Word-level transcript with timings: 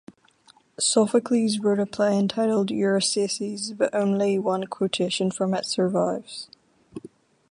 Sophocles 0.79 1.59
wrote 1.59 1.79
a 1.79 1.85
play 1.85 2.25
titled 2.25 2.69
"Eurysaces", 2.71 3.77
but 3.77 3.93
only 3.93 4.39
one 4.39 4.65
quotation 4.65 5.29
from 5.29 5.53
it 5.53 5.63
survives. 5.63 6.47